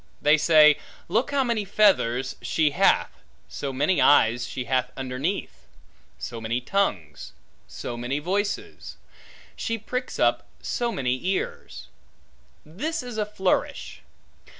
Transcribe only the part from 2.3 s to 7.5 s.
she hath, so many eyes she hath underneath; so many tongues;